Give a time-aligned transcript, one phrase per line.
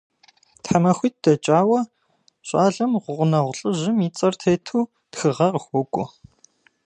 [0.63, 1.79] ТхьэмахуитӀ дэкӀауэ
[2.47, 6.05] щӀалэм гъунэгъу лӀыжьым и цӀэр тету тхыгъэ къыхуокӀуэ.